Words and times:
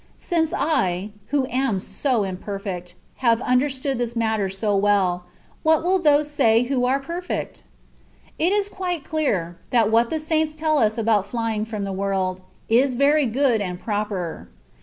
Since 0.17 0.51
I, 0.51 1.11
who 1.27 1.45
am 1.51 1.77
so 1.77 2.23
imperfect, 2.23 2.95
have 3.17 3.39
understood 3.41 3.99
this 3.99 4.15
matter 4.15 4.49
so 4.49 4.75
well, 4.75 5.25
what 5.61 5.83
will 5.83 5.99
those 5.99 6.27
say 6.27 6.63
who 6.63 6.85
are 6.85 6.99
perfect? 6.99 7.61
It 8.39 8.51
is 8.51 8.67
quite 8.67 9.03
clear, 9.05 9.57
that 9.69 9.91
what 9.91 10.09
the 10.09 10.19
saints 10.19 10.55
teU 10.55 10.65
us 10.79 10.97
about 10.97 11.27
flying 11.27 11.65
from 11.65 11.83
the 11.83 11.93
world, 11.93 12.41
is 12.67 12.95
very 12.95 13.27
good 13.27 13.61
and 13.61 13.79
proper. 13.79 14.47